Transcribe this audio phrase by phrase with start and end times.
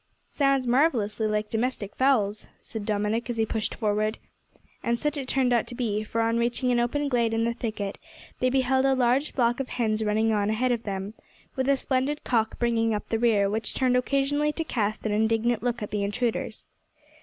[0.29, 4.17] "Sounds marvellously like domestic fowls," said Dominick, as he pushed forward.
[4.81, 7.53] And such it turned out to be, for, on reaching an open glade in the
[7.53, 7.99] thicket,
[8.39, 11.13] they beheld a large flock of hens running on ahead of them,
[11.55, 15.61] with a splendid cock bringing up the rear, which turned occasionally to cast an indignant
[15.61, 16.67] look at the intruders.